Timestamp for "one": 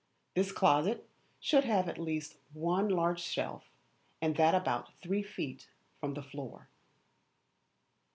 2.53-2.89